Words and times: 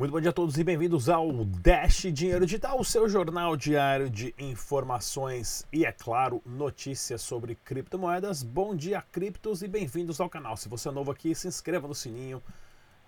Muito 0.00 0.12
bom 0.12 0.20
dia 0.22 0.30
a 0.30 0.32
todos 0.32 0.56
e 0.56 0.64
bem-vindos 0.64 1.10
ao 1.10 1.44
Dash 1.44 2.06
Dinheiro 2.10 2.46
Digital, 2.46 2.80
o 2.80 2.84
seu 2.86 3.06
jornal 3.06 3.54
diário 3.54 4.08
de 4.08 4.34
informações 4.38 5.66
e, 5.70 5.84
é 5.84 5.92
claro, 5.92 6.40
notícias 6.46 7.20
sobre 7.20 7.54
criptomoedas. 7.54 8.42
Bom 8.42 8.74
dia, 8.74 9.04
criptos, 9.12 9.62
e 9.62 9.68
bem-vindos 9.68 10.18
ao 10.18 10.30
canal. 10.30 10.56
Se 10.56 10.70
você 10.70 10.88
é 10.88 10.90
novo 10.90 11.10
aqui, 11.10 11.34
se 11.34 11.48
inscreva 11.48 11.86
no 11.86 11.94
sininho, 11.94 12.38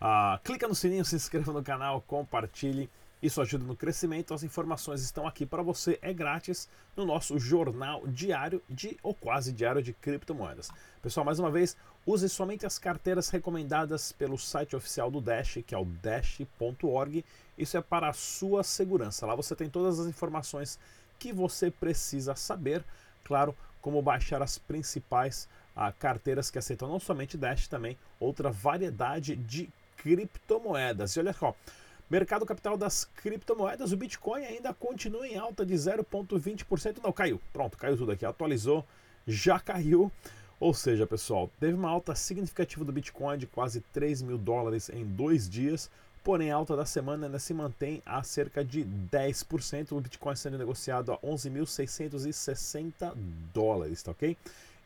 uh, 0.02 0.38
clica 0.45 0.68
no 0.68 0.74
sininho, 0.74 1.02
se 1.02 1.16
inscreva 1.16 1.50
no 1.50 1.62
canal, 1.62 2.02
compartilhe. 2.02 2.91
Isso 3.23 3.41
ajuda 3.41 3.64
no 3.64 3.77
crescimento. 3.77 4.34
As 4.34 4.43
informações 4.43 5.01
estão 5.01 5.28
aqui 5.28 5.46
para 5.46 5.62
você, 5.62 5.96
é 6.02 6.12
grátis 6.12 6.69
no 6.96 7.06
nosso 7.06 7.38
jornal 7.38 8.05
diário 8.06 8.60
de 8.69 8.98
ou 9.01 9.15
quase 9.15 9.52
diário 9.52 9.80
de 9.80 9.92
criptomoedas. 9.92 10.70
Pessoal, 11.01 11.24
mais 11.24 11.38
uma 11.38 11.51
vez, 11.51 11.77
use 12.05 12.29
somente 12.29 12.66
as 12.66 12.80
carteiras 12.80 13.30
recomendadas 13.30 14.10
pelo 14.10 14.37
site 14.37 14.74
oficial 14.74 15.09
do 15.09 15.20
Dash, 15.20 15.59
que 15.65 15.74
é 15.74 15.79
o 15.79 15.84
dash.org. 15.84 17.24
Isso 17.56 17.77
é 17.77 17.80
para 17.80 18.09
a 18.09 18.12
sua 18.12 18.65
segurança. 18.65 19.24
Lá 19.24 19.37
você 19.37 19.54
tem 19.54 19.70
todas 19.70 20.01
as 20.01 20.09
informações 20.09 20.77
que 21.16 21.32
você 21.32 21.70
precisa 21.70 22.34
saber, 22.34 22.84
claro, 23.23 23.54
como 23.80 24.02
baixar 24.02 24.43
as 24.43 24.59
principais 24.59 25.48
ah, 25.77 25.93
carteiras 25.93 26.51
que 26.51 26.59
aceitam 26.59 26.88
não 26.88 26.98
somente 26.98 27.38
Dash, 27.38 27.68
também 27.68 27.96
outra 28.18 28.51
variedade 28.51 29.37
de 29.37 29.70
criptomoedas. 29.96 31.15
E 31.15 31.20
olha 31.20 31.32
só, 31.32 31.54
Mercado 32.12 32.45
capital 32.45 32.77
das 32.77 33.07
criptomoedas, 33.07 33.91
o 33.91 33.97
Bitcoin 33.97 34.45
ainda 34.45 34.75
continua 34.75 35.27
em 35.27 35.39
alta 35.39 35.65
de 35.65 35.73
0,20%. 35.73 36.99
Não, 37.02 37.10
caiu. 37.10 37.41
Pronto, 37.54 37.79
caiu 37.79 37.96
tudo 37.96 38.13
aqui. 38.13 38.27
Atualizou, 38.27 38.85
já 39.27 39.59
caiu. 39.59 40.13
Ou 40.60 40.74
seja, 40.74 41.07
pessoal, 41.07 41.51
teve 41.59 41.73
uma 41.73 41.88
alta 41.88 42.15
significativa 42.15 42.85
do 42.85 42.93
Bitcoin 42.93 43.38
de 43.38 43.46
quase 43.46 43.80
3 43.95 44.21
mil 44.21 44.37
dólares 44.37 44.91
em 44.91 45.07
dois 45.07 45.49
dias. 45.49 45.91
Porém, 46.23 46.52
a 46.52 46.57
alta 46.57 46.77
da 46.77 46.85
semana 46.85 47.29
ainda 47.29 47.38
se 47.38 47.54
mantém 47.54 48.02
a 48.04 48.23
cerca 48.23 48.63
de 48.63 48.85
10%. 49.10 49.93
O 49.93 50.01
Bitcoin 50.02 50.37
sendo 50.37 50.59
negociado 50.59 51.13
a 51.13 51.19
11.660 51.21 53.15
dólares, 53.54 54.02
tá 54.02 54.10
ok? 54.10 54.37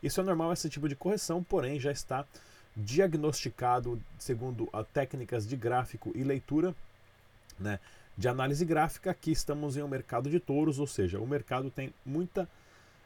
Isso 0.01 0.21
é 0.21 0.23
normal, 0.23 0.53
esse 0.53 0.69
tipo 0.69 0.87
de 0.87 0.95
correção, 0.95 1.43
porém 1.43 1.77
já 1.77 1.91
está 1.91 2.25
diagnosticado 2.73 4.01
segundo 4.17 4.69
a 4.71 4.81
técnicas 4.81 5.45
de 5.45 5.57
gráfico 5.57 6.13
e 6.15 6.23
leitura 6.23 6.73
né, 7.59 7.79
de 8.17 8.27
análise 8.27 8.65
gráfica, 8.65 9.11
aqui 9.11 9.31
estamos 9.31 9.77
em 9.77 9.83
um 9.83 9.87
mercado 9.87 10.29
de 10.29 10.39
touros, 10.39 10.79
ou 10.79 10.87
seja, 10.87 11.19
o 11.19 11.27
mercado 11.27 11.69
tem 11.69 11.93
muita 12.05 12.49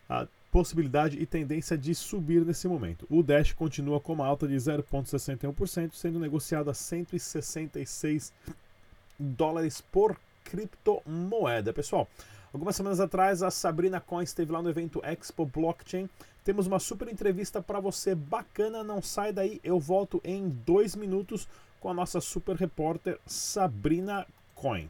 a, 0.10 0.28
possibilidade 0.52 1.18
e 1.18 1.26
tendência 1.26 1.78
de 1.78 1.96
subir 1.96 2.46
nesse 2.46 2.68
momento. 2.68 3.08
O 3.10 3.24
Dash 3.24 3.54
continua 3.54 4.00
com 4.02 4.14
uma 4.14 4.28
alta 4.28 4.48
de 4.48 4.56
0,61%, 4.56 5.94
sendo 5.94 6.20
negociado 6.20 6.70
a 6.70 6.74
166 6.74 8.34
dólares 9.18 9.80
por 9.80 10.20
criptomoeda. 10.44 11.72
Pessoal, 11.72 12.08
algumas 12.54 12.76
semanas 12.76 13.00
atrás 13.00 13.42
a 13.42 13.50
Sabrina 13.50 14.02
Coin 14.02 14.24
esteve 14.24 14.52
lá 14.52 14.62
no 14.62 14.70
evento 14.70 15.02
Expo 15.06 15.46
Blockchain. 15.46 16.10
Temos 16.44 16.68
uma 16.68 16.80
super 16.80 17.08
entrevista 17.08 17.62
para 17.62 17.80
você 17.80 18.14
bacana, 18.14 18.84
não 18.84 19.02
sai 19.02 19.32
daí, 19.32 19.62
eu 19.64 19.80
volto 19.80 20.20
em 20.24 20.50
dois 20.66 20.96
minutos 20.96 21.48
com 21.80 21.90
a 21.90 21.94
nossa 21.94 22.20
super 22.20 22.56
repórter 22.56 23.18
Sabrina 23.26 24.28
Coin. 24.62 24.88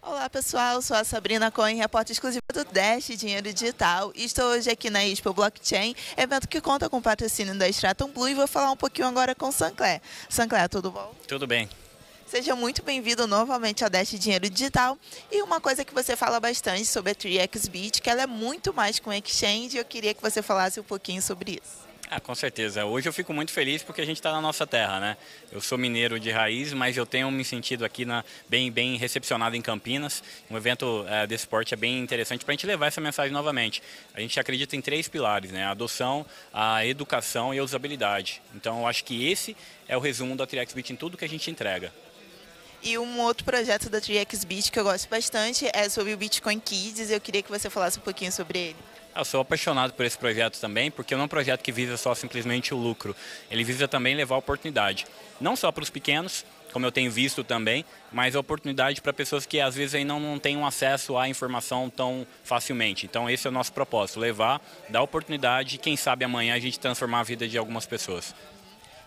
Olá 0.00 0.30
pessoal, 0.30 0.80
sou 0.80 0.96
a 0.96 1.02
Sabrina 1.02 1.50
Coin, 1.50 1.74
repórter 1.74 2.12
exclusiva 2.12 2.40
do 2.52 2.64
Dash 2.66 3.06
Dinheiro 3.18 3.52
Digital 3.52 4.12
e 4.14 4.24
estou 4.24 4.44
hoje 4.44 4.70
aqui 4.70 4.90
na 4.90 5.04
Expo 5.04 5.32
Blockchain, 5.32 5.92
evento 6.16 6.46
que 6.46 6.60
conta 6.60 6.88
com 6.88 6.98
o 6.98 7.02
patrocínio 7.02 7.52
da 7.58 7.68
Stratum 7.68 8.12
Blue 8.12 8.28
e 8.28 8.34
vou 8.34 8.46
falar 8.46 8.70
um 8.70 8.76
pouquinho 8.76 9.08
agora 9.08 9.34
com 9.34 9.48
o 9.48 9.52
Sancler. 9.52 10.00
Sancler, 10.28 10.68
tudo 10.68 10.92
bom? 10.92 11.12
Tudo 11.26 11.48
bem. 11.48 11.68
Seja 12.28 12.54
muito 12.54 12.80
bem-vindo 12.80 13.26
novamente 13.26 13.82
ao 13.82 13.90
Dash 13.90 14.10
Dinheiro 14.10 14.48
Digital. 14.48 14.96
E 15.32 15.42
uma 15.42 15.60
coisa 15.60 15.84
que 15.84 15.92
você 15.92 16.14
fala 16.14 16.38
bastante 16.38 16.86
sobre 16.86 17.10
a 17.10 17.14
3xBit, 17.16 18.00
que 18.00 18.08
ela 18.08 18.22
é 18.22 18.26
muito 18.26 18.72
mais 18.72 19.00
com 19.00 19.12
exchange, 19.12 19.76
e 19.76 19.80
eu 19.80 19.84
queria 19.84 20.14
que 20.14 20.22
você 20.22 20.40
falasse 20.42 20.78
um 20.78 20.84
pouquinho 20.84 21.20
sobre 21.20 21.60
isso. 21.60 21.93
Ah, 22.10 22.20
com 22.20 22.34
certeza. 22.34 22.84
Hoje 22.84 23.08
eu 23.08 23.12
fico 23.12 23.32
muito 23.32 23.50
feliz 23.50 23.82
porque 23.82 24.00
a 24.00 24.04
gente 24.04 24.18
está 24.18 24.30
na 24.30 24.40
nossa 24.40 24.66
terra, 24.66 25.00
né? 25.00 25.16
Eu 25.50 25.60
sou 25.60 25.78
mineiro 25.78 26.20
de 26.20 26.30
raiz, 26.30 26.72
mas 26.72 26.96
eu 26.96 27.06
tenho 27.06 27.30
me 27.30 27.44
sentido 27.44 27.84
aqui 27.84 28.04
na, 28.04 28.22
bem, 28.48 28.70
bem 28.70 28.96
recepcionado 28.96 29.56
em 29.56 29.62
Campinas. 29.62 30.22
Um 30.50 30.56
evento 30.56 31.04
é, 31.08 31.26
desse 31.26 31.46
porte 31.46 31.72
é 31.72 31.76
bem 31.76 31.98
interessante 31.98 32.44
para 32.44 32.52
a 32.52 32.54
gente 32.56 32.66
levar 32.66 32.86
essa 32.86 33.00
mensagem 33.00 33.32
novamente. 33.32 33.82
A 34.12 34.20
gente 34.20 34.38
acredita 34.38 34.76
em 34.76 34.82
três 34.82 35.08
pilares, 35.08 35.50
né? 35.50 35.64
A 35.64 35.70
adoção, 35.70 36.26
a 36.52 36.84
educação 36.84 37.54
e 37.54 37.58
a 37.58 37.64
usabilidade. 37.64 38.42
Então 38.54 38.80
eu 38.80 38.86
acho 38.86 39.02
que 39.02 39.30
esse 39.30 39.56
é 39.88 39.96
o 39.96 40.00
resumo 40.00 40.36
da 40.36 40.46
TriXBit 40.46 40.92
em 40.92 40.96
tudo 40.96 41.16
que 41.16 41.24
a 41.24 41.28
gente 41.28 41.50
entrega. 41.50 41.92
E 42.82 42.98
um 42.98 43.18
outro 43.22 43.46
projeto 43.46 43.88
da 43.88 43.98
3xBit 43.98 44.70
que 44.70 44.78
eu 44.78 44.84
gosto 44.84 45.08
bastante 45.08 45.66
é 45.72 45.88
sobre 45.88 46.12
o 46.12 46.18
Bitcoin 46.18 46.60
Kids. 46.60 47.10
Eu 47.10 47.18
queria 47.18 47.42
que 47.42 47.50
você 47.50 47.70
falasse 47.70 47.98
um 47.98 48.02
pouquinho 48.02 48.30
sobre 48.30 48.58
ele. 48.58 48.76
Eu 49.16 49.24
sou 49.24 49.40
apaixonado 49.40 49.92
por 49.92 50.04
esse 50.04 50.18
projeto 50.18 50.58
também, 50.60 50.90
porque 50.90 51.14
não 51.14 51.22
é 51.22 51.24
um 51.26 51.28
projeto 51.28 51.62
que 51.62 51.70
visa 51.70 51.96
só 51.96 52.14
simplesmente 52.16 52.74
o 52.74 52.76
lucro. 52.76 53.14
Ele 53.48 53.62
visa 53.62 53.86
também 53.86 54.16
levar 54.16 54.36
oportunidade, 54.36 55.06
não 55.40 55.54
só 55.54 55.70
para 55.70 55.84
os 55.84 55.90
pequenos, 55.90 56.44
como 56.72 56.84
eu 56.84 56.90
tenho 56.90 57.08
visto 57.12 57.44
também, 57.44 57.84
mas 58.10 58.34
oportunidade 58.34 59.00
para 59.00 59.12
pessoas 59.12 59.46
que 59.46 59.60
às 59.60 59.76
vezes 59.76 59.94
aí 59.94 60.04
não, 60.04 60.18
não 60.18 60.40
têm 60.40 60.56
um 60.56 60.66
acesso 60.66 61.16
à 61.16 61.28
informação 61.28 61.88
tão 61.88 62.26
facilmente. 62.42 63.06
Então 63.06 63.30
esse 63.30 63.46
é 63.46 63.50
o 63.50 63.52
nosso 63.52 63.72
propósito, 63.72 64.18
levar, 64.18 64.60
dar 64.88 65.02
oportunidade 65.02 65.76
e 65.76 65.78
quem 65.78 65.96
sabe 65.96 66.24
amanhã 66.24 66.56
a 66.56 66.58
gente 66.58 66.80
transformar 66.80 67.20
a 67.20 67.22
vida 67.22 67.46
de 67.46 67.56
algumas 67.56 67.86
pessoas. 67.86 68.34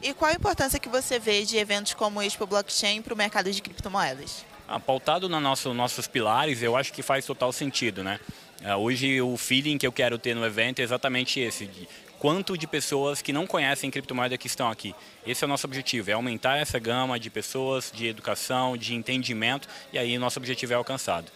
E 0.01 0.13
qual 0.13 0.31
a 0.31 0.33
importância 0.33 0.79
que 0.79 0.87
você 0.87 1.19
vê 1.19 1.43
de 1.43 1.57
eventos 1.57 1.93
como 1.93 2.19
o 2.19 2.23
Expo 2.23 2.45
Blockchain 2.45 3.01
para 3.01 3.13
o 3.13 3.17
mercado 3.17 3.51
de 3.51 3.61
criptomoedas? 3.61 4.45
Ah, 4.65 4.79
pautado 4.79 5.27
nos 5.27 5.41
nosso, 5.41 5.73
nossos 5.73 6.07
pilares, 6.07 6.61
eu 6.61 6.77
acho 6.77 6.93
que 6.93 7.01
faz 7.01 7.25
total 7.25 7.51
sentido, 7.51 8.03
né? 8.03 8.19
Ah, 8.63 8.77
hoje 8.77 9.21
o 9.21 9.37
feeling 9.37 9.77
que 9.77 9.85
eu 9.85 9.91
quero 9.91 10.17
ter 10.17 10.35
no 10.35 10.45
evento 10.45 10.79
é 10.79 10.83
exatamente 10.83 11.39
esse, 11.39 11.67
de 11.67 11.87
quanto 12.17 12.57
de 12.57 12.65
pessoas 12.65 13.21
que 13.21 13.31
não 13.31 13.45
conhecem 13.45 13.91
criptomoeda 13.91 14.37
que 14.37 14.47
estão 14.47 14.69
aqui. 14.69 14.95
Esse 15.25 15.43
é 15.43 15.45
o 15.45 15.47
nosso 15.47 15.67
objetivo, 15.67 16.09
é 16.09 16.13
aumentar 16.13 16.57
essa 16.57 16.79
gama 16.79 17.19
de 17.19 17.29
pessoas, 17.29 17.91
de 17.93 18.07
educação, 18.07 18.75
de 18.75 18.95
entendimento, 18.95 19.67
e 19.93 19.99
aí 19.99 20.17
nosso 20.17 20.39
objetivo 20.39 20.73
é 20.73 20.75
alcançado. 20.75 21.31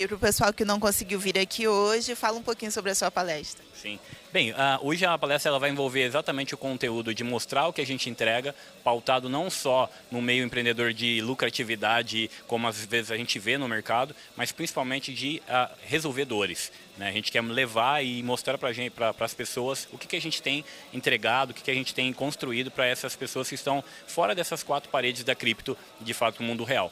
E 0.00 0.06
para 0.06 0.16
o 0.16 0.18
pessoal 0.18 0.50
que 0.50 0.64
não 0.64 0.80
conseguiu 0.80 1.20
vir 1.20 1.38
aqui 1.38 1.68
hoje, 1.68 2.14
fala 2.14 2.38
um 2.38 2.42
pouquinho 2.42 2.72
sobre 2.72 2.90
a 2.90 2.94
sua 2.94 3.10
palestra. 3.10 3.62
Sim. 3.74 4.00
Bem, 4.32 4.50
uh, 4.52 4.56
hoje 4.80 5.04
a 5.04 5.18
palestra 5.18 5.50
ela 5.50 5.58
vai 5.58 5.68
envolver 5.68 6.00
exatamente 6.00 6.54
o 6.54 6.56
conteúdo 6.56 7.14
de 7.14 7.22
mostrar 7.22 7.66
o 7.66 7.72
que 7.72 7.82
a 7.82 7.86
gente 7.86 8.08
entrega, 8.08 8.54
pautado 8.82 9.28
não 9.28 9.50
só 9.50 9.90
no 10.10 10.22
meio 10.22 10.42
empreendedor 10.42 10.94
de 10.94 11.20
lucratividade, 11.20 12.30
como 12.46 12.66
às 12.66 12.82
vezes 12.82 13.10
a 13.10 13.16
gente 13.18 13.38
vê 13.38 13.58
no 13.58 13.68
mercado, 13.68 14.16
mas 14.34 14.50
principalmente 14.50 15.12
de 15.12 15.42
uh, 15.46 15.70
resolver 15.84 16.24
dores. 16.24 16.72
Né? 16.96 17.10
A 17.10 17.12
gente 17.12 17.30
quer 17.30 17.42
levar 17.42 18.02
e 18.02 18.22
mostrar 18.22 18.56
para 18.56 18.72
pra, 19.12 19.26
as 19.26 19.34
pessoas 19.34 19.86
o 19.92 19.98
que, 19.98 20.06
que 20.06 20.16
a 20.16 20.20
gente 20.20 20.40
tem 20.40 20.64
entregado, 20.94 21.50
o 21.50 21.54
que, 21.54 21.62
que 21.62 21.70
a 21.70 21.74
gente 21.74 21.92
tem 21.92 22.10
construído 22.10 22.70
para 22.70 22.86
essas 22.86 23.14
pessoas 23.14 23.50
que 23.50 23.54
estão 23.54 23.84
fora 24.06 24.34
dessas 24.34 24.62
quatro 24.62 24.88
paredes 24.88 25.24
da 25.24 25.34
cripto, 25.34 25.76
de 26.00 26.14
fato, 26.14 26.40
no 26.40 26.48
mundo 26.48 26.64
real. 26.64 26.90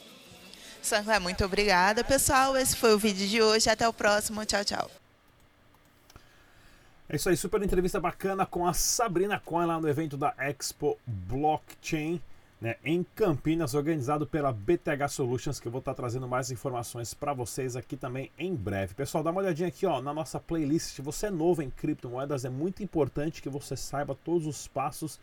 Sancler, 0.81 1.21
muito 1.21 1.43
obrigada, 1.45 2.03
pessoal. 2.03 2.55
Esse 2.57 2.75
foi 2.75 2.93
o 2.93 2.99
vídeo 2.99 3.27
de 3.27 3.41
hoje. 3.41 3.69
Até 3.69 3.87
o 3.87 3.93
próximo. 3.93 4.45
Tchau, 4.45 4.63
tchau. 4.63 4.89
É 7.11 7.15
isso 7.15 7.27
aí, 7.27 7.35
super 7.35 7.59
entrevista 7.63 7.99
bacana 7.99 8.45
com 8.45 8.67
a 8.67 8.73
Sabrina 8.73 9.39
Coin 9.39 9.65
lá 9.65 9.81
no 9.81 9.89
evento 9.89 10.15
da 10.15 10.31
Expo 10.37 10.95
Blockchain, 11.07 12.21
né, 12.61 12.75
em 12.85 13.03
Campinas, 13.15 13.73
organizado 13.73 14.27
pela 14.27 14.51
BTH 14.51 15.07
Solutions, 15.09 15.59
que 15.59 15.67
eu 15.67 15.71
vou 15.71 15.79
estar 15.79 15.95
trazendo 15.95 16.27
mais 16.27 16.51
informações 16.51 17.15
para 17.15 17.33
vocês 17.33 17.75
aqui 17.75 17.97
também 17.97 18.31
em 18.37 18.53
breve. 18.53 18.93
Pessoal, 18.93 19.23
dá 19.23 19.31
uma 19.31 19.41
olhadinha 19.41 19.69
aqui 19.69 19.87
ó, 19.87 19.99
na 20.03 20.13
nossa 20.13 20.39
playlist. 20.39 20.93
Se 20.93 21.01
você 21.01 21.25
é 21.25 21.31
novo 21.31 21.63
em 21.63 21.71
criptomoedas, 21.71 22.45
é 22.45 22.49
muito 22.49 22.83
importante 22.83 23.41
que 23.41 23.49
você 23.49 23.75
saiba 23.75 24.13
todos 24.23 24.45
os 24.45 24.67
passos 24.67 25.19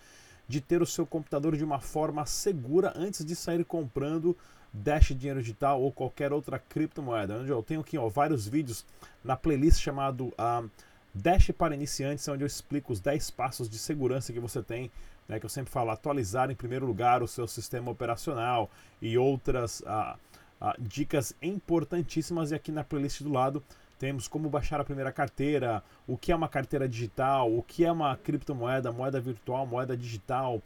de 0.49 0.61
ter 0.61 0.83
o 0.83 0.87
seu 0.87 1.07
computador 1.07 1.57
de 1.57 1.63
uma 1.63 1.79
forma 1.79 2.27
segura 2.27 2.93
antes 2.97 3.25
de 3.25 3.37
sair 3.37 3.65
comprando 3.65 4.37
Dash 4.83 5.09
Dinheiro 5.09 5.41
Digital 5.41 5.81
ou 5.81 5.91
qualquer 5.91 6.33
outra 6.33 6.59
criptomoeda. 6.59 7.35
Eu 7.35 7.63
tenho 7.63 7.81
aqui 7.81 7.97
ó, 7.97 8.09
vários 8.09 8.47
vídeos 8.47 8.85
na 9.25 9.37
playlist 9.37 9.81
chamado 9.81 10.27
uh, 10.27 10.71
Dash 11.15 11.51
para 11.57 11.75
Iniciantes, 11.75 12.27
onde 12.29 12.45
eu 12.45 12.47
explico 12.47 12.93
os 12.93 13.01
10 13.01 13.31
passos 13.31 13.69
de 13.69 13.79
segurança 13.79 14.33
que 14.33 14.41
você 14.41 14.63
tem, 14.63 14.91
né, 15.27 15.41
que 15.41 15.47
eu 15.47 15.51
sempre 15.51 15.73
falo, 15.73 15.91
atualizar 15.91 16.51
em 16.51 16.55
primeiro 16.55 16.87
lugar 16.87 17.23
o 17.23 17.29
seu 17.29 17.49
sistema 17.49 17.91
operacional 17.91 18.71
e 19.01 19.17
outras 19.17 19.81
uh, 19.81 20.17
uh, 20.61 20.75
dicas 20.79 21.35
importantíssimas. 21.41 22.51
E 22.51 22.55
aqui 22.55 22.71
na 22.71 22.85
playlist 22.85 23.23
do 23.23 23.33
lado 23.33 23.63
temos 23.99 24.29
como 24.29 24.51
baixar 24.51 24.79
a 24.79 24.85
primeira 24.85 25.11
carteira, 25.11 25.83
o 26.07 26.19
que 26.19 26.31
é 26.31 26.37
uma 26.37 26.49
carteira 26.49 26.87
digital, 26.87 27.51
o 27.51 27.63
que 27.63 27.83
é 27.83 27.91
uma 27.91 28.15
criptomoeda, 28.17 28.93
moeda 28.93 29.19
virtual, 29.19 29.67
moeda 29.67 29.97
digital, 29.97 30.61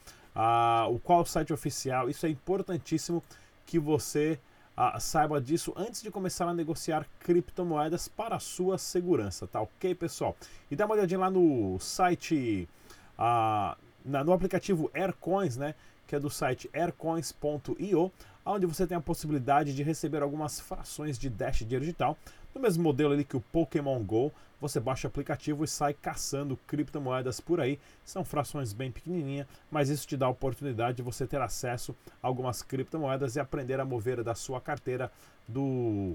o 0.91 0.99
qual 0.99 1.21
o 1.21 1.25
site 1.25 1.53
oficial. 1.53 2.11
Isso 2.11 2.27
é 2.27 2.29
importantíssimo 2.29 3.23
que 3.71 3.79
você 3.79 4.37
ah, 4.77 4.99
saiba 4.99 5.41
disso 5.41 5.73
antes 5.77 6.03
de 6.03 6.11
começar 6.11 6.49
a 6.49 6.53
negociar 6.53 7.07
criptomoedas 7.21 8.09
para 8.09 8.35
a 8.35 8.41
sua 8.41 8.77
segurança, 8.77 9.47
tá 9.47 9.61
ok, 9.61 9.95
pessoal? 9.95 10.37
E 10.69 10.75
dá 10.75 10.87
uma 10.87 10.97
olhadinha 10.97 11.21
lá 11.21 11.31
no 11.31 11.79
site, 11.79 12.69
ah, 13.17 13.77
na, 14.05 14.25
no 14.25 14.33
aplicativo 14.33 14.91
Aircoins, 14.93 15.57
né? 15.57 15.77
que 16.05 16.17
é 16.17 16.19
do 16.19 16.29
site 16.29 16.69
aircoins.io, 16.73 18.11
onde 18.45 18.67
você 18.67 18.87
tem 18.87 18.97
a 18.97 19.01
possibilidade 19.01 19.75
de 19.75 19.83
receber 19.83 20.23
algumas 20.23 20.61
frações 20.61 21.19
de 21.19 21.29
Dash 21.29 21.59
dinheiro 21.59 21.85
digital, 21.85 22.17
no 22.55 22.61
mesmo 22.61 22.83
modelo 22.83 23.13
ali 23.13 23.25
que 23.25 23.37
o 23.37 23.41
Pokémon 23.41 24.03
Go, 24.03 24.33
você 24.61 24.79
baixa 24.79 25.07
o 25.07 25.11
aplicativo 25.11 25.65
e 25.65 25.69
sai 25.69 25.95
caçando 25.95 26.59
criptomoedas 26.67 27.41
por 27.41 27.61
aí. 27.61 27.79
São 28.05 28.25
frações 28.25 28.73
bem 28.73 28.91
pequenininhas, 28.91 29.47
mas 29.71 29.89
isso 29.89 30.07
te 30.07 30.17
dá 30.17 30.27
a 30.27 30.31
oportunidade 30.31 30.99
de 30.99 31.03
você 31.03 31.27
ter 31.27 31.41
acesso 31.41 31.97
a 32.23 32.27
algumas 32.27 32.63
criptomoedas 32.63 33.37
e 33.37 33.41
aprender 33.41 33.81
a 33.81 33.85
mover 33.85 34.23
da 34.23 34.35
sua 34.35 34.61
carteira 34.61 35.11
do, 35.49 36.15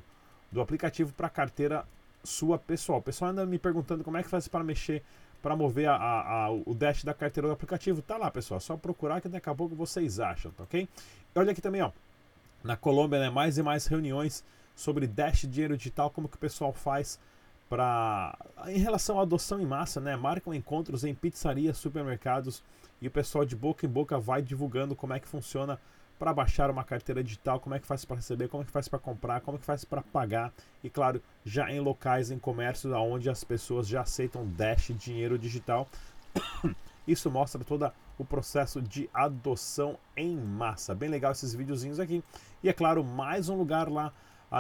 do 0.52 0.62
aplicativo 0.62 1.12
para 1.14 1.28
a 1.28 1.30
carteira 1.30 1.86
sua 2.24 2.60
pessoal. 2.60 3.00
O 3.00 3.02
pessoal 3.02 3.32
anda 3.32 3.46
me 3.46 3.58
perguntando 3.58 4.04
como 4.04 4.18
é 4.18 4.24
que 4.24 4.30
faz 4.30 4.48
para 4.48 4.64
mexer, 4.64 5.02
para 5.42 5.56
mover 5.56 5.90
a, 5.90 5.96
a, 5.96 6.46
a, 6.46 6.52
o 6.52 6.76
dash 6.76 7.04
da 7.04 7.14
carteira 7.16 7.48
do 7.48 7.54
aplicativo. 7.54 8.02
Tá 8.02 8.18
lá, 8.18 8.30
pessoal, 8.30 8.60
só 8.60 8.78
procurar 8.78 9.22
que 9.22 9.30
daqui 9.30 9.50
a 9.50 9.56
pouco 9.56 9.76
vocês 9.76 10.20
acham, 10.20 10.52
tá 10.52 10.64
ok? 10.64 10.88
Olha 11.34 11.52
aqui 11.52 11.62
também, 11.62 11.82
ó. 11.82 11.92
Na 12.66 12.76
Colômbia, 12.76 13.20
né, 13.20 13.30
mais 13.30 13.60
e 13.60 13.64
mais 13.64 13.86
reuniões 13.86 14.44
sobre 14.76 15.06
dash 15.06 15.42
dinheiro 15.42 15.78
digital, 15.78 16.10
como 16.10 16.28
que 16.28 16.36
o 16.36 16.40
pessoal 16.40 16.74
faz 16.74 17.20
para 17.70 18.36
em 18.68 18.80
relação 18.80 19.20
à 19.20 19.22
adoção 19.22 19.62
em 19.62 19.66
massa, 19.68 20.02
né? 20.02 20.16
Marcam 20.16 20.52
encontros 20.52 21.04
em 21.04 21.14
pizzarias, 21.14 21.78
supermercados 21.78 22.64
e 23.00 23.08
o 23.08 23.12
pessoal 23.12 23.46
de 23.46 23.56
boca 23.56 23.86
em 23.86 23.90
boca 23.90 24.18
vai 24.18 24.42
divulgando 24.42 24.96
como 24.96 25.14
é 25.14 25.20
que 25.20 25.28
funciona 25.28 25.80
para 26.18 26.34
baixar 26.34 26.72
uma 26.72 26.84
carteira 26.84 27.24
digital, 27.24 27.60
como 27.60 27.76
é 27.76 27.80
que 27.80 27.86
faz 27.86 28.04
para 28.04 28.16
receber, 28.16 28.48
como 28.48 28.64
é 28.64 28.66
que 28.66 28.72
faz 28.72 28.88
para 28.88 28.98
comprar, 28.98 29.42
como 29.42 29.58
é 29.58 29.60
que 29.60 29.66
faz 29.66 29.86
para 29.86 30.02
pagar 30.02 30.52
e 30.84 30.90
claro, 30.90 31.22
já 31.46 31.72
em 31.72 31.80
locais 31.80 32.32
em 32.32 32.40
comércio 32.40 32.92
onde 32.98 33.30
as 33.30 33.44
pessoas 33.44 33.88
já 33.88 34.02
aceitam 34.02 34.48
Dash 34.48 34.92
dinheiro 34.98 35.38
digital. 35.38 35.88
Isso 37.08 37.30
mostra 37.30 37.64
todo 37.64 37.92
o 38.18 38.26
processo 38.26 38.82
de 38.82 39.10
adoção 39.14 39.98
em 40.16 40.36
massa. 40.38 40.96
Bem 40.96 41.10
legal 41.10 41.32
esses 41.32 41.54
videozinhos 41.54 42.00
aqui. 42.00 42.24
E 42.64 42.70
é 42.70 42.74
claro, 42.74 43.04
mais 43.04 43.50
um 43.50 43.56
lugar 43.56 43.90
lá 43.90 44.14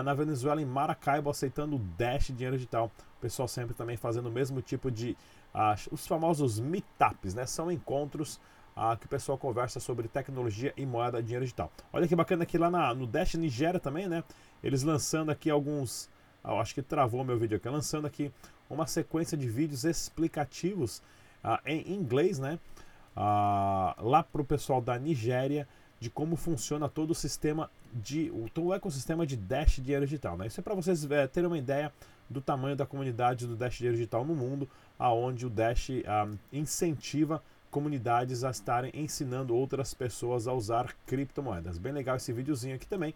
na 0.03 0.13
Venezuela, 0.13 0.61
em 0.61 0.65
Maracaibo, 0.65 1.29
aceitando 1.29 1.77
Dash 1.97 2.27
dinheiro 2.27 2.57
digital. 2.57 2.91
O 3.17 3.21
pessoal 3.21 3.47
sempre 3.47 3.73
também 3.73 3.97
fazendo 3.97 4.27
o 4.27 4.31
mesmo 4.31 4.61
tipo 4.61 4.91
de. 4.91 5.15
Uh, 5.53 5.93
os 5.93 6.05
famosos 6.05 6.59
meetups, 6.59 7.33
né? 7.33 7.45
São 7.45 7.71
encontros 7.71 8.41
uh, 8.75 8.97
que 8.97 9.05
o 9.05 9.09
pessoal 9.09 9.37
conversa 9.37 9.79
sobre 9.79 10.07
tecnologia 10.09 10.73
e 10.75 10.85
moeda 10.85 11.23
dinheiro 11.23 11.45
digital. 11.45 11.71
Olha 11.93 12.07
que 12.07 12.15
bacana 12.15 12.43
aqui 12.43 12.57
lá 12.57 12.69
na, 12.69 12.93
no 12.93 13.07
Dash 13.07 13.35
Nigéria 13.35 13.79
também, 13.79 14.07
né? 14.09 14.23
Eles 14.61 14.83
lançando 14.83 15.31
aqui 15.31 15.49
alguns. 15.49 16.09
Uh, 16.43 16.59
acho 16.59 16.73
que 16.73 16.81
travou 16.81 17.23
meu 17.23 17.37
vídeo 17.37 17.55
aqui. 17.55 17.69
Lançando 17.69 18.05
aqui 18.05 18.31
uma 18.69 18.85
sequência 18.85 19.37
de 19.37 19.47
vídeos 19.47 19.85
explicativos 19.85 21.01
em 21.63 21.93
inglês, 21.93 22.39
né? 22.39 22.57
Lá 23.15 24.23
para 24.23 24.41
o 24.41 24.45
pessoal 24.45 24.81
da 24.81 24.97
Nigéria 24.99 25.67
de 25.99 26.09
como 26.09 26.35
funciona 26.35 26.89
todo 26.89 27.11
o 27.11 27.15
sistema 27.15 27.69
de 27.93 28.31
todo 28.53 28.67
o 28.67 28.73
ecossistema 28.73 29.25
de 29.25 29.37
Dash 29.37 29.77
Dinheiro 29.77 30.05
Digital. 30.05 30.37
Né? 30.37 30.47
Isso 30.47 30.59
é 30.59 30.63
para 30.63 30.75
vocês 30.75 31.09
é, 31.09 31.27
terem 31.27 31.47
uma 31.47 31.57
ideia 31.57 31.91
do 32.29 32.41
tamanho 32.41 32.75
da 32.75 32.85
comunidade 32.85 33.47
do 33.47 33.55
Dash 33.55 33.75
Dinheiro 33.75 33.97
Digital 33.97 34.25
no 34.25 34.35
mundo, 34.35 34.67
aonde 34.99 35.45
o 35.45 35.49
Dash 35.49 35.89
ah, 36.05 36.27
incentiva 36.51 37.41
comunidades 37.71 38.43
a 38.43 38.51
estarem 38.51 38.91
ensinando 38.93 39.55
outras 39.55 39.93
pessoas 39.93 40.47
a 40.47 40.53
usar 40.53 40.95
criptomoedas. 41.05 41.77
Bem 41.77 41.93
legal 41.93 42.15
esse 42.15 42.33
videozinho 42.33 42.75
aqui 42.75 42.87
também. 42.87 43.13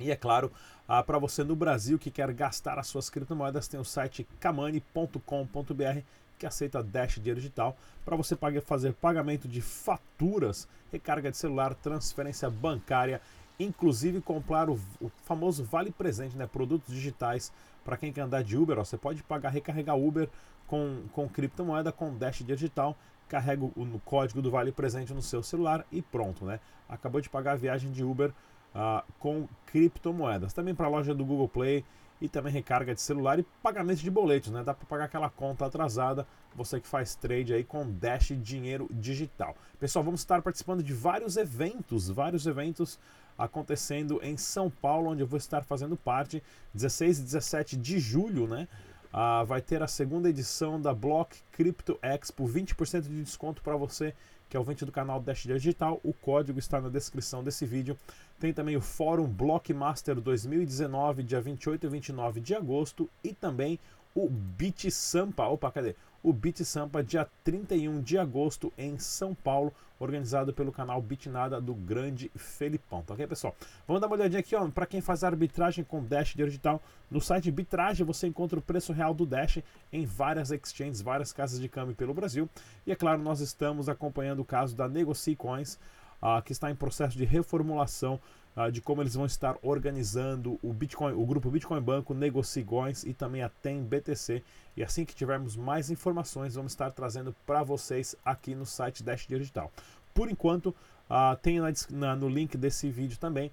E 0.00 0.10
é 0.10 0.16
claro, 0.16 0.52
ah, 0.86 1.02
para 1.02 1.18
você 1.18 1.42
no 1.42 1.56
Brasil 1.56 1.98
que 1.98 2.10
quer 2.10 2.32
gastar 2.32 2.78
as 2.78 2.86
suas 2.86 3.10
criptomoedas, 3.10 3.66
tem 3.66 3.80
o 3.80 3.84
site 3.84 4.26
kamani.com.br 4.38 6.00
que 6.38 6.46
aceita 6.46 6.82
Dash 6.82 7.16
Dinheiro 7.16 7.40
Digital 7.40 7.76
para 8.04 8.16
você 8.16 8.36
fazer 8.64 8.92
pagamento 8.94 9.48
de 9.48 9.60
faturas, 9.60 10.68
recarga 10.92 11.30
de 11.30 11.36
celular, 11.36 11.74
transferência 11.74 12.48
bancária, 12.48 13.20
inclusive 13.58 14.20
comprar 14.20 14.70
o, 14.70 14.78
o 15.00 15.10
famoso 15.24 15.64
Vale 15.64 15.90
Presente, 15.90 16.36
né? 16.36 16.46
produtos 16.46 16.94
digitais 16.94 17.52
para 17.84 17.96
quem 17.96 18.12
quer 18.12 18.22
andar 18.22 18.42
de 18.42 18.56
Uber. 18.56 18.78
Ó, 18.78 18.84
você 18.84 18.96
pode 18.96 19.22
pagar, 19.22 19.50
recarregar 19.50 19.98
Uber 19.98 20.28
com, 20.66 21.02
com 21.12 21.28
criptomoeda, 21.28 21.90
com 21.90 22.14
Dash 22.16 22.42
Digital, 22.44 22.96
carrega 23.28 23.64
o, 23.64 23.72
o 23.76 24.00
código 24.04 24.40
do 24.40 24.50
Vale 24.50 24.72
Presente 24.72 25.12
no 25.12 25.22
seu 25.22 25.42
celular 25.42 25.84
e 25.90 26.00
pronto, 26.00 26.44
né? 26.44 26.60
Acabou 26.88 27.20
de 27.20 27.28
pagar 27.28 27.52
a 27.52 27.56
viagem 27.56 27.90
de 27.90 28.04
Uber 28.04 28.32
uh, 28.74 29.02
com 29.18 29.48
criptomoedas. 29.66 30.52
Também 30.52 30.74
para 30.74 30.86
a 30.86 30.90
loja 30.90 31.14
do 31.14 31.24
Google 31.24 31.48
Play 31.48 31.84
e 32.20 32.28
também 32.28 32.52
recarga 32.52 32.94
de 32.94 33.00
celular 33.00 33.38
e 33.38 33.46
pagamento 33.62 34.00
de 34.00 34.10
boletos, 34.10 34.50
né? 34.50 34.62
Dá 34.64 34.74
para 34.74 34.86
pagar 34.86 35.04
aquela 35.04 35.30
conta 35.30 35.66
atrasada, 35.66 36.26
você 36.54 36.80
que 36.80 36.86
faz 36.86 37.14
trade 37.14 37.54
aí 37.54 37.64
com 37.64 37.90
Dash 37.90 38.32
Dinheiro 38.42 38.88
Digital. 38.90 39.56
Pessoal, 39.78 40.04
vamos 40.04 40.20
estar 40.20 40.42
participando 40.42 40.82
de 40.82 40.92
vários 40.92 41.36
eventos, 41.36 42.08
vários 42.08 42.46
eventos 42.46 42.98
acontecendo 43.36 44.18
em 44.22 44.36
São 44.36 44.68
Paulo, 44.68 45.10
onde 45.10 45.22
eu 45.22 45.26
vou 45.26 45.36
estar 45.36 45.62
fazendo 45.62 45.96
parte, 45.96 46.42
16 46.74 47.20
e 47.20 47.22
17 47.22 47.76
de 47.76 47.98
julho, 48.00 48.48
né? 48.48 48.66
Ah, 49.12 49.44
vai 49.44 49.62
ter 49.62 49.82
a 49.82 49.86
segunda 49.86 50.28
edição 50.28 50.80
da 50.80 50.92
Block 50.92 51.40
Crypto 51.52 51.98
Expo, 52.02 52.46
20% 52.46 53.02
de 53.02 53.22
desconto 53.22 53.62
para 53.62 53.76
você 53.76 54.14
que 54.48 54.56
é 54.56 54.60
o 54.60 54.62
ouvinte 54.62 54.84
do 54.84 54.92
canal 54.92 55.20
Dash 55.20 55.42
Digital. 55.42 56.00
O 56.02 56.12
código 56.12 56.58
está 56.58 56.80
na 56.80 56.88
descrição 56.88 57.44
desse 57.44 57.66
vídeo. 57.66 57.96
Tem 58.40 58.52
também 58.52 58.76
o 58.76 58.80
Fórum 58.80 59.26
Blockmaster 59.26 60.20
2019, 60.20 61.22
dia 61.22 61.40
28 61.40 61.86
e 61.86 61.90
29 61.90 62.40
de 62.40 62.54
agosto. 62.54 63.10
E 63.22 63.34
também 63.34 63.78
o 64.14 64.28
Bit 64.28 64.90
Sampa. 64.90 65.46
Opa, 65.46 65.70
cadê? 65.70 65.94
O 66.22 66.32
Bit 66.32 66.64
Sampa, 66.64 67.02
dia 67.02 67.28
31 67.44 68.02
de 68.02 68.18
agosto, 68.18 68.72
em 68.76 68.98
São 68.98 69.34
Paulo, 69.34 69.72
organizado 70.00 70.52
pelo 70.52 70.72
canal 70.72 71.00
Bitnada 71.00 71.60
do 71.60 71.74
grande 71.74 72.30
Felipão. 72.34 73.02
Tá 73.02 73.14
ok, 73.14 73.26
pessoal? 73.26 73.54
Vamos 73.86 74.00
dar 74.00 74.08
uma 74.08 74.16
olhadinha 74.16 74.40
aqui, 74.40 74.54
ó, 74.56 74.66
para 74.68 74.86
quem 74.86 75.00
faz 75.00 75.22
arbitragem 75.22 75.84
com 75.84 76.02
Dash 76.04 76.34
Digital. 76.34 76.82
No 77.10 77.20
site 77.20 77.50
Bitrage 77.50 78.02
você 78.02 78.26
encontra 78.26 78.58
o 78.58 78.62
preço 78.62 78.92
real 78.92 79.14
do 79.14 79.24
Dash 79.24 79.60
em 79.92 80.04
várias 80.04 80.50
exchanges, 80.50 81.00
várias 81.00 81.32
casas 81.32 81.60
de 81.60 81.68
câmbio 81.68 81.94
pelo 81.94 82.12
Brasil. 82.12 82.48
E 82.86 82.92
é 82.92 82.96
claro, 82.96 83.22
nós 83.22 83.40
estamos 83.40 83.88
acompanhando 83.88 84.40
o 84.40 84.44
caso 84.44 84.76
da 84.76 84.88
Negocie 84.88 85.36
Coins, 85.36 85.78
uh, 86.22 86.42
que 86.42 86.52
está 86.52 86.70
em 86.70 86.74
processo 86.74 87.16
de 87.16 87.24
reformulação 87.24 88.20
uh, 88.58 88.72
de 88.72 88.80
como 88.80 89.00
eles 89.00 89.14
vão 89.14 89.24
estar 89.24 89.56
organizando 89.62 90.58
o 90.60 90.72
Bitcoin, 90.72 91.12
o 91.12 91.24
grupo 91.24 91.50
Bitcoin 91.50 91.80
Banco, 91.80 92.12
Negocigões 92.12 93.04
e 93.04 93.14
também 93.14 93.42
a 93.42 93.48
TEM 93.48 93.84
BTC. 93.84 94.42
E 94.76 94.82
assim 94.82 95.04
que 95.04 95.14
tivermos 95.14 95.56
mais 95.56 95.90
informações, 95.90 96.56
vamos 96.56 96.72
estar 96.72 96.90
trazendo 96.90 97.34
para 97.46 97.62
vocês 97.62 98.16
aqui 98.24 98.54
no 98.54 98.66
site 98.66 99.04
Dash 99.04 99.26
Digital. 99.26 99.72
Por 100.12 100.28
enquanto, 100.28 100.66
uh, 100.66 101.36
tem 101.40 101.60
na, 101.60 101.68
na, 101.90 102.16
no 102.16 102.28
link 102.28 102.56
desse 102.56 102.90
vídeo 102.90 103.18
também 103.18 103.52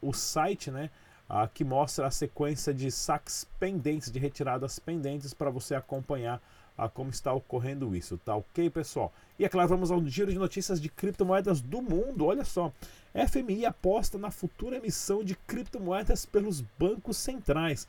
o 0.00 0.14
site, 0.14 0.70
né? 0.70 0.88
que 1.52 1.62
mostra 1.62 2.06
a 2.06 2.10
sequência 2.10 2.72
de 2.72 2.90
saques 2.90 3.46
pendentes, 3.60 4.10
de 4.10 4.18
retiradas 4.18 4.78
pendentes 4.78 5.34
para 5.34 5.50
você 5.50 5.74
acompanhar 5.74 6.40
a 6.78 6.88
como 6.88 7.10
está 7.10 7.32
ocorrendo 7.32 7.94
isso, 7.96 8.16
tá 8.18 8.36
ok, 8.36 8.70
pessoal? 8.70 9.12
E 9.36 9.44
é 9.44 9.48
claro, 9.48 9.68
vamos 9.68 9.90
ao 9.90 10.04
giro 10.06 10.32
de 10.32 10.38
notícias 10.38 10.80
de 10.80 10.88
criptomoedas 10.88 11.60
do 11.60 11.82
mundo. 11.82 12.24
Olha 12.24 12.44
só, 12.44 12.72
FMI 13.12 13.66
aposta 13.66 14.16
na 14.16 14.30
futura 14.30 14.76
emissão 14.76 15.24
de 15.24 15.34
criptomoedas 15.34 16.24
pelos 16.24 16.60
bancos 16.78 17.16
centrais. 17.16 17.88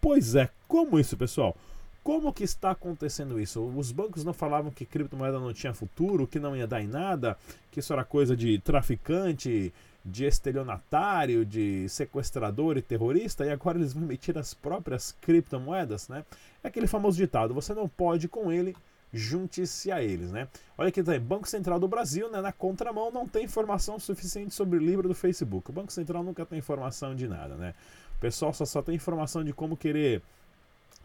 Pois 0.00 0.34
é, 0.34 0.48
como 0.66 0.98
isso, 0.98 1.16
pessoal? 1.16 1.54
Como 2.02 2.32
que 2.32 2.42
está 2.42 2.72
acontecendo 2.72 3.38
isso? 3.38 3.62
Os 3.76 3.92
bancos 3.92 4.24
não 4.24 4.32
falavam 4.32 4.72
que 4.72 4.84
criptomoeda 4.84 5.38
não 5.38 5.52
tinha 5.52 5.74
futuro, 5.74 6.26
que 6.26 6.40
não 6.40 6.56
ia 6.56 6.66
dar 6.66 6.82
em 6.82 6.88
nada, 6.88 7.38
que 7.70 7.80
isso 7.80 7.92
era 7.92 8.02
coisa 8.02 8.36
de 8.36 8.58
traficante, 8.58 9.72
de 10.04 10.24
estelionatário, 10.24 11.44
de 11.44 11.88
sequestrador 11.88 12.76
e 12.76 12.82
terrorista, 12.82 13.44
e 13.44 13.50
agora 13.50 13.78
eles 13.78 13.92
vão 13.92 14.02
emitir 14.02 14.36
as 14.36 14.52
próprias 14.52 15.16
criptomoedas, 15.20 16.08
né? 16.08 16.24
É 16.62 16.68
aquele 16.68 16.86
famoso 16.86 17.16
ditado: 17.16 17.54
você 17.54 17.72
não 17.72 17.88
pode 17.88 18.28
com 18.28 18.50
ele, 18.50 18.74
junte-se 19.12 19.92
a 19.92 20.02
eles, 20.02 20.32
né? 20.32 20.48
Olha 20.76 20.88
aqui 20.88 21.02
também, 21.02 21.20
Banco 21.20 21.48
Central 21.48 21.78
do 21.78 21.86
Brasil, 21.86 22.30
né, 22.30 22.40
na 22.40 22.52
contramão, 22.52 23.10
não 23.10 23.28
tem 23.28 23.44
informação 23.44 23.98
suficiente 23.98 24.54
sobre 24.54 24.78
o 24.78 24.82
livro 24.82 25.08
do 25.08 25.14
Facebook. 25.14 25.70
O 25.70 25.72
Banco 25.72 25.92
Central 25.92 26.22
nunca 26.24 26.44
tem 26.44 26.58
informação 26.58 27.14
de 27.14 27.28
nada, 27.28 27.54
né? 27.54 27.74
O 28.16 28.20
pessoal 28.20 28.52
só, 28.52 28.64
só 28.64 28.82
tem 28.82 28.94
informação 28.94 29.44
de 29.44 29.52
como 29.52 29.76
querer 29.76 30.22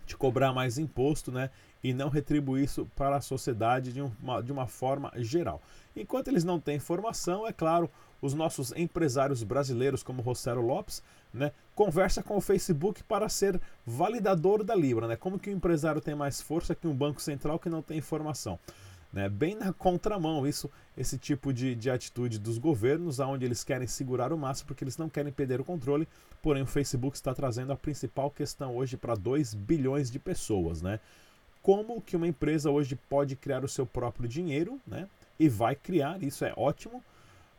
te 0.06 0.16
cobrar 0.16 0.54
mais 0.54 0.78
imposto, 0.78 1.32
né? 1.32 1.50
E 1.84 1.94
não 1.94 2.10
retribuir 2.10 2.64
isso 2.64 2.90
para 2.96 3.18
a 3.18 3.22
sociedade 3.22 3.92
de 3.94 4.02
uma, 4.02 4.42
de 4.42 4.52
uma 4.52 4.66
forma 4.66 5.12
geral. 5.18 5.62
Enquanto 5.96 6.30
eles 6.30 6.44
não 6.44 6.60
têm 6.60 6.78
informação, 6.78 7.46
é 7.46 7.52
claro, 7.52 7.90
os 8.22 8.34
nossos 8.34 8.72
empresários 8.76 9.44
brasileiros, 9.44 10.04
como 10.04 10.22
Rosero 10.22 10.62
Lopes, 10.62 11.04
né, 11.34 11.52
conversa 11.76 12.24
com 12.24 12.38
o 12.38 12.42
Facebook 12.42 13.04
para 13.04 13.30
ser 13.30 13.60
validador 13.86 14.64
da 14.64 14.76
Libra. 14.76 15.08
Né? 15.08 15.16
Como 15.16 15.38
que 15.40 15.50
o 15.50 15.54
empresário 15.54 16.02
tem 16.02 16.16
mais 16.16 16.42
força 16.42 16.76
que 16.76 16.88
um 16.88 16.96
banco 16.96 17.22
central 17.22 17.60
que 17.60 17.70
não 17.70 17.82
tem 17.82 17.98
informação? 17.98 18.60
Né? 19.12 19.30
Bem 19.30 19.56
na 19.56 19.72
contramão, 19.72 20.46
isso, 20.46 20.70
esse 20.98 21.18
tipo 21.18 21.54
de, 21.54 21.76
de 21.76 21.90
atitude 21.90 22.40
dos 22.40 22.58
governos, 22.58 23.20
onde 23.20 23.46
eles 23.46 23.64
querem 23.64 23.88
segurar 23.88 24.34
o 24.34 24.38
máximo 24.38 24.68
porque 24.68 24.84
eles 24.84 24.98
não 24.98 25.10
querem 25.10 25.32
perder 25.32 25.62
o 25.62 25.66
controle. 25.66 26.08
Porém, 26.42 26.64
o 26.64 26.68
Facebook 26.68 27.16
está 27.16 27.34
trazendo 27.34 27.72
a 27.72 27.78
principal 27.78 28.30
questão 28.30 28.76
hoje 28.76 28.98
para 28.98 29.16
2 29.16 29.54
bilhões 29.54 30.12
de 30.12 30.20
pessoas. 30.20 30.82
Né? 30.82 31.00
Como 31.62 32.02
que 32.02 32.16
uma 32.16 32.28
empresa 32.28 32.70
hoje 32.70 32.98
pode 33.10 33.36
criar 33.36 33.64
o 33.64 33.68
seu 33.68 33.86
próprio 33.86 34.28
dinheiro 34.28 34.80
né? 34.86 35.08
e 35.40 35.48
vai 35.48 35.76
criar, 35.76 36.22
isso 36.22 36.44
é 36.44 36.54
ótimo 36.56 37.04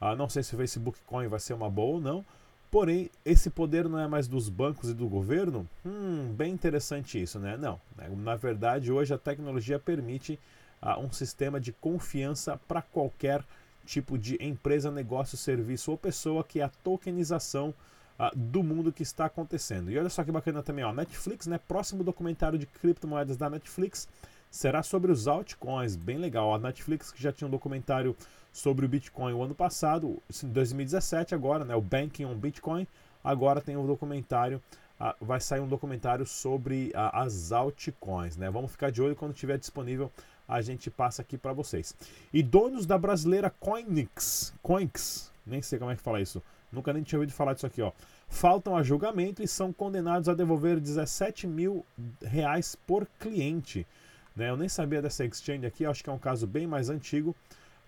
Ah, 0.01 0.15
não 0.15 0.29
sei 0.29 0.43
se 0.43 0.55
o 0.55 0.59
Facebook 0.59 0.99
Coin 1.07 1.27
vai 1.29 1.41
ser 1.41 1.55
uma 1.55 1.71
boa 1.71 1.95
ou 1.95 2.01
não. 2.01 2.25
Porém, 2.71 3.11
esse 3.25 3.49
poder 3.49 3.89
não 3.89 3.99
é 3.99 4.07
mais 4.07 4.29
dos 4.29 4.49
bancos 4.49 4.91
e 4.91 4.95
do 4.95 5.09
governo? 5.09 5.67
Hum, 5.85 6.35
bem 6.37 6.53
interessante 6.53 7.21
isso, 7.21 7.39
né? 7.39 7.57
Não. 7.57 7.81
Né? 7.97 8.09
Na 8.17 8.37
verdade, 8.37 8.93
hoje 8.93 9.15
a 9.15 9.19
tecnologia 9.19 9.79
permite 9.79 10.39
ah, 10.81 10.99
um 10.99 11.11
sistema 11.11 11.59
de 11.59 11.73
confiança 11.73 12.61
para 12.69 12.83
qualquer 12.83 13.43
tipo 13.87 14.19
de 14.19 14.37
empresa, 14.39 14.91
negócio, 14.91 15.37
serviço 15.39 15.91
ou 15.91 15.97
pessoa 15.97 16.45
que 16.45 16.61
é 16.61 16.65
a 16.65 16.69
tokenização 16.69 17.75
uh, 18.19 18.37
do 18.37 18.63
mundo 18.63 18.93
que 18.93 19.03
está 19.03 19.25
acontecendo. 19.25 19.91
E 19.91 19.99
olha 19.99 20.11
só 20.11 20.23
que 20.23 20.31
bacana 20.31 20.63
também, 20.63 20.85
ó, 20.85 20.93
Netflix, 20.93 21.47
né? 21.47 21.59
Próximo 21.67 22.05
documentário 22.05 22.59
de 22.59 22.67
criptomoedas 22.67 23.39
da 23.39 23.49
Netflix 23.49 24.07
será 24.51 24.83
sobre 24.83 25.11
os 25.11 25.27
altcoins, 25.27 25.97
bem 25.97 26.19
legal. 26.19 26.55
A 26.55 26.59
Netflix 26.59 27.11
que 27.11 27.23
já 27.23 27.33
tinha 27.33 27.49
um 27.49 27.51
documentário 27.51 28.15
sobre 28.59 28.85
o 28.85 28.89
Bitcoin 28.89 29.33
o 29.33 29.43
ano 29.43 29.55
passado, 29.55 30.21
em 30.43 30.49
2017 30.49 31.35
agora, 31.35 31.65
né? 31.65 31.75
O 31.75 31.81
Banking 31.81 32.25
on 32.25 32.35
Bitcoin. 32.35 32.87
Agora 33.23 33.61
tem 33.61 33.77
um 33.77 33.87
documentário, 33.87 34.63
uh, 35.01 35.25
vai 35.25 35.41
sair 35.41 35.61
um 35.61 35.69
documentário 35.69 36.27
sobre 36.27 36.89
uh, 36.89 37.11
as 37.13 37.53
altcoins, 37.53 38.37
né? 38.37 38.51
Vamos 38.51 38.73
ficar 38.73 38.91
de 38.91 39.01
olho 39.01 39.15
quando 39.17 39.33
estiver 39.33 39.59
disponível 39.59 40.11
a 40.47 40.63
gente 40.63 40.91
passa 40.91 41.21
aqui 41.21 41.37
para 41.37 41.53
vocês. 41.53 41.95
E 42.33 42.43
donos 42.43 42.87
da 42.87 42.97
brasileira 42.97 43.51
Coinix, 43.51 44.55
Coinx, 44.63 45.31
nem 45.47 45.61
sei 45.61 45.79
como 45.79 45.91
é 45.91 45.97
que 45.97 46.01
fala 46.01 46.21
isso, 46.21 46.43
Nunca 46.71 46.93
nem 46.93 47.03
tinha 47.03 47.19
ouvido 47.19 47.33
falar 47.33 47.55
disso 47.55 47.67
aqui, 47.67 47.81
ó. 47.81 47.93
Faltam 48.29 48.77
a 48.77 48.83
julgamento 48.83 49.43
e 49.43 49.49
são 49.49 49.73
condenados 49.73 50.29
a 50.29 50.35
devolver 50.35 50.79
17 50.79 51.47
mil 51.47 51.85
reais 52.23 52.77
por 52.87 53.07
cliente. 53.19 53.87
Né? 54.37 54.51
Eu 54.51 54.57
nem 54.57 54.69
sabia 54.69 55.01
dessa 55.01 55.25
exchange 55.25 55.65
aqui, 55.65 55.87
acho 55.87 56.05
que 56.05 56.11
é 56.11 56.13
um 56.13 56.19
caso 56.19 56.47
bem 56.47 56.67
mais 56.67 56.91
antigo, 56.91 57.35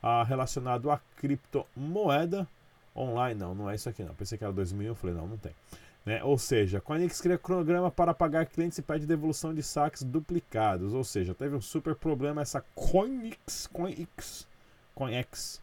ah, 0.03 0.23
relacionado 0.25 0.91
a 0.91 1.01
criptomoeda 1.17 2.47
online. 2.97 3.39
Não, 3.39 3.55
não 3.55 3.71
é 3.71 3.75
isso 3.75 3.89
aqui 3.89 4.03
não. 4.03 4.15
Pensei 4.15 4.39
que 4.39 4.45
era 4.45 4.53
2000, 4.53 4.89
eu 4.89 4.95
falei, 4.95 5.15
não, 5.15 5.27
não 5.27 5.37
tem. 5.37 5.53
Né? 6.05 6.23
Ou 6.25 6.39
seja, 6.39 6.81
Coinix 6.81 7.21
cria 7.21 7.37
cronograma 7.37 7.91
para 7.91 8.15
pagar 8.15 8.47
clientes 8.47 8.79
e 8.79 8.83
pede 8.83 9.07
devolução 9.07 9.55
de 9.55 9.63
saques 9.63 10.03
duplicados. 10.03 10.95
Ou 10.95 11.05
seja, 11.05 11.35
teve 11.35 11.55
um 11.55 11.61
super 11.61 11.95
problema 11.95 12.41
essa 12.41 12.65
Coinix, 12.75 13.67
Coinix, 13.67 14.49
Coinex, 14.95 15.63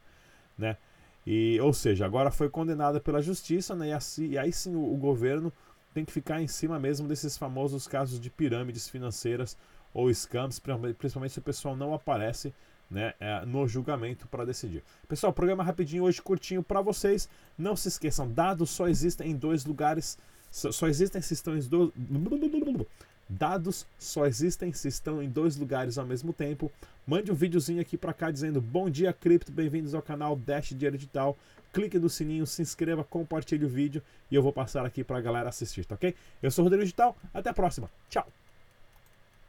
né? 0.58 0.78
E, 1.26 1.60
ou 1.60 1.74
seja, 1.74 2.06
agora 2.06 2.32
foi 2.32 2.50
condenada 2.50 3.02
pela 3.02 3.22
justiça, 3.22 3.76
né? 3.76 3.90
E, 3.90 3.92
assim, 3.92 4.28
e 4.30 4.38
aí 4.38 4.54
sim 4.54 4.76
o, 4.76 4.94
o, 4.94 4.96
governo 4.96 5.52
tem 5.94 6.06
que 6.06 6.12
ficar 6.14 6.42
em 6.42 6.48
cima 6.48 6.80
mesmo 6.80 7.08
desses 7.08 7.38
famosos 7.38 7.86
casos 7.86 8.20
de 8.20 8.30
pirâmides 8.30 8.88
financeiras 8.88 9.58
ou 9.94 10.14
scams, 10.14 10.62
principalmente 10.98 11.34
se 11.34 11.40
o 11.40 11.42
pessoal 11.42 11.76
não 11.76 11.94
aparece 11.94 12.54
né, 12.90 13.14
é, 13.20 13.46
no 13.46 13.68
julgamento 13.68 14.28
para 14.28 14.46
decidir. 14.46 14.84
Pessoal, 15.08 15.34
programa 15.34 15.64
rapidinho 15.64 16.04
hoje, 16.04 16.22
curtinho 16.22 16.64
para 16.64 16.82
vocês. 16.82 17.30
Não 17.58 17.76
se 17.76 17.88
esqueçam, 17.88 18.30
dados 18.30 18.70
só 18.70 18.88
existem 18.88 19.32
em 19.32 19.36
dois 19.36 19.66
lugares. 19.66 20.18
Só, 20.52 20.72
só 20.72 20.88
existem 20.88 21.22
se 21.22 21.34
estão 21.34 21.56
em 21.58 21.60
dois. 21.60 22.88
Dados 23.30 23.86
só 24.00 24.26
existem 24.26 24.72
se 24.72 24.88
estão 24.88 25.22
em 25.22 25.30
dois 25.30 25.58
lugares 25.58 25.98
ao 25.98 26.06
mesmo 26.06 26.32
tempo. 26.32 26.72
Mande 27.06 27.32
um 27.32 27.36
videozinho 27.36 27.82
aqui 27.82 27.98
para 27.98 28.14
cá 28.14 28.32
dizendo 28.32 28.62
bom 28.62 28.90
dia 28.90 29.12
cripto, 29.12 29.52
bem-vindos 29.52 29.94
ao 29.94 30.02
canal 30.02 30.36
Dash 30.36 30.70
Dinheiro 30.70 30.98
Digital. 30.98 31.38
Clique 31.74 32.00
no 32.00 32.10
sininho, 32.10 32.48
se 32.48 32.62
inscreva, 32.62 33.04
compartilhe 33.04 33.66
o 33.66 33.70
vídeo 33.70 34.02
e 34.32 34.36
eu 34.36 34.42
vou 34.42 34.54
passar 34.54 34.86
aqui 34.86 35.04
para 35.04 35.18
a 35.18 35.22
galera 35.22 35.50
assistir, 35.50 35.86
tá 35.86 35.96
ok? 35.96 36.16
Eu 36.42 36.50
sou 36.50 36.64
o 36.64 36.66
Rodrigo 36.66 36.84
Digital, 36.84 37.16
até 37.34 37.50
a 37.50 37.54
próxima. 37.54 37.90
Tchau! 38.10 38.47